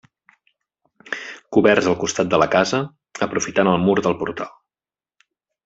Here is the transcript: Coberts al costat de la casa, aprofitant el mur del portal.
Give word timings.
Coberts 1.57 1.89
al 1.91 1.99
costat 2.05 2.33
de 2.33 2.41
la 2.45 2.49
casa, 2.57 2.81
aprofitant 3.29 3.73
el 3.75 3.87
mur 3.87 3.99
del 4.09 4.19
portal. 4.25 4.53